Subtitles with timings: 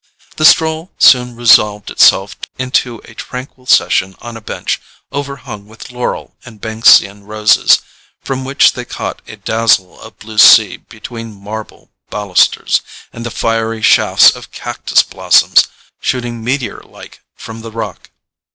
[0.37, 4.81] The stroll soon resolved itself into a tranquil session on a bench
[5.13, 7.83] overhung with laurel and Banksian roses,
[8.19, 12.81] from which they caught a dazzle of blue sea between marble balusters,
[13.13, 15.67] and the fiery shafts of cactus blossoms
[15.99, 18.09] shooting meteor like from the rock.